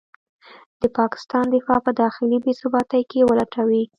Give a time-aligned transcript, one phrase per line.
[0.81, 3.83] د پاکستان دفاع په داخلي بې ثباتۍ کې ولټوي.